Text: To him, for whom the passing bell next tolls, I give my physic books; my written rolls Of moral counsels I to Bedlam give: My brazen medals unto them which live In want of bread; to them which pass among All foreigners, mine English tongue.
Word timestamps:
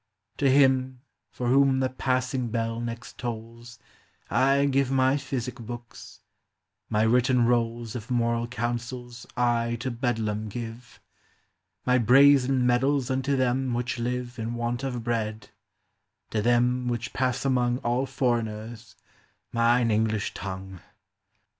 To 0.39 0.49
him, 0.49 1.01
for 1.29 1.47
whom 1.49 1.79
the 1.79 1.87
passing 1.89 2.47
bell 2.49 2.79
next 2.81 3.19
tolls, 3.19 3.77
I 4.31 4.65
give 4.65 4.89
my 4.89 5.15
physic 5.15 5.57
books; 5.59 6.21
my 6.89 7.03
written 7.03 7.45
rolls 7.45 7.95
Of 7.95 8.09
moral 8.09 8.47
counsels 8.47 9.27
I 9.37 9.75
to 9.75 9.91
Bedlam 9.91 10.49
give: 10.49 10.99
My 11.85 11.99
brazen 11.99 12.65
medals 12.65 13.11
unto 13.11 13.35
them 13.35 13.75
which 13.75 13.99
live 13.99 14.39
In 14.39 14.55
want 14.55 14.83
of 14.83 15.03
bread; 15.03 15.49
to 16.31 16.41
them 16.41 16.87
which 16.87 17.13
pass 17.13 17.45
among 17.45 17.77
All 17.83 18.07
foreigners, 18.07 18.95
mine 19.53 19.91
English 19.91 20.33
tongue. 20.33 20.81